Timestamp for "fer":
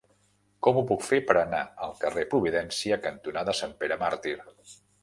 1.09-1.19